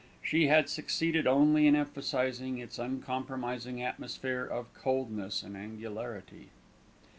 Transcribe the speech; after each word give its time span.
She 0.23 0.47
had 0.47 0.67
succeeded 0.67 1.27
only 1.27 1.67
in 1.67 1.75
emphasising 1.75 2.57
its 2.57 2.79
uncompromising 2.79 3.83
atmosphere 3.83 4.43
of 4.43 4.73
coldness 4.73 5.43
and 5.43 5.55
angularity. 5.55 6.49